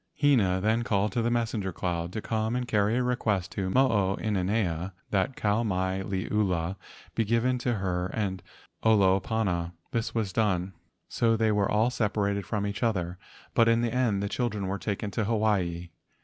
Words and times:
Hina 0.19 0.59
then 0.59 0.81
called 0.81 1.11
to 1.11 1.21
the 1.21 1.29
messenger 1.29 1.71
cloud 1.71 2.11
to 2.13 2.23
come 2.23 2.55
and 2.55 2.67
carry 2.67 2.97
a 2.97 3.03
request 3.03 3.51
to 3.51 3.69
Mo 3.69 3.87
o 3.87 4.15
inanea 4.19 4.93
that 5.11 5.35
Kau 5.35 5.61
mai 5.61 6.01
liula 6.01 6.75
be 7.13 7.23
given 7.23 7.59
to 7.59 7.75
her 7.75 8.07
and 8.07 8.41
Olopana. 8.83 9.73
This 9.91 10.15
was 10.15 10.33
done. 10.33 10.73
So 11.07 11.37
they 11.37 11.51
were 11.51 11.69
all 11.69 11.91
separated 11.91 12.47
from 12.47 12.65
each 12.65 12.81
other, 12.81 13.19
but 13.53 13.67
in 13.67 13.81
the 13.81 13.93
end 13.93 14.23
the 14.23 14.27
children 14.27 14.65
were 14.65 14.79
taken 14.79 15.11
to 15.11 15.25
Hawaii. 15.25 15.89